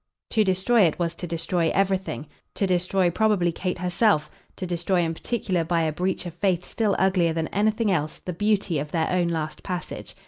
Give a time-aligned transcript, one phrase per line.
[0.31, 5.13] To destroy it was to destroy everything, to destroy probably Kate herself, to destroy in
[5.13, 9.11] particular by a breach of faith still uglier than anything else the beauty of their
[9.11, 10.15] own last passage.